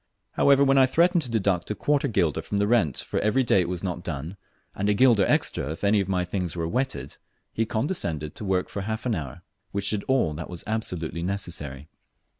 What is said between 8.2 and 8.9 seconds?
to work for